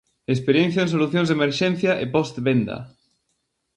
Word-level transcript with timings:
Experiencia 0.35 0.81
en 0.85 0.89
solucións 0.93 1.27
de 1.29 1.35
emerxencia 1.39 1.91
e 2.03 2.05
post 2.15 2.35
venda. 2.47 2.77